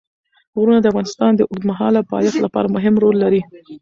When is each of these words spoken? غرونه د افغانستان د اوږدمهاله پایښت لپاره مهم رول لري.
غرونه 0.59 0.79
د 0.81 0.85
افغانستان 0.91 1.31
د 1.35 1.41
اوږدمهاله 1.49 2.01
پایښت 2.11 2.37
لپاره 2.45 2.73
مهم 2.75 2.95
رول 3.03 3.15
لري. 3.23 3.41